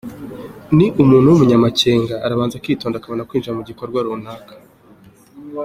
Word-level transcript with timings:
Ni 0.77 0.87
umuntu 1.01 1.27
w’umunyamakenga, 1.29 2.15
arabanza 2.25 2.55
akitonda 2.57 2.95
akabona 2.97 3.27
kwinjira 3.27 3.57
mu 3.57 3.63
gikorwa 3.69 3.99
runaka. 4.05 4.53